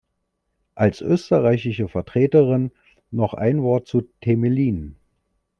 [0.73, 2.71] Als österreichische Vertreterin
[3.11, 4.95] noch ein Wort zu Temelin.